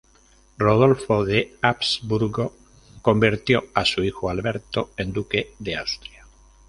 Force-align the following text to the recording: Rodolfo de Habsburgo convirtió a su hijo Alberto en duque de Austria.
Rodolfo 0.57 1.25
de 1.25 1.53
Habsburgo 1.61 2.53
convirtió 3.03 3.65
a 3.75 3.85
su 3.85 4.03
hijo 4.03 4.31
Alberto 4.31 4.89
en 4.97 5.13
duque 5.13 5.51
de 5.59 5.75
Austria. 5.75 6.25